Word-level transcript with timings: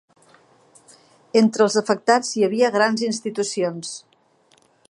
Entre 1.43 1.67
els 1.67 1.77
afectats 1.83 2.33
hi 2.39 2.47
havia 2.49 2.73
grans 2.79 3.07
institucions. 3.11 3.97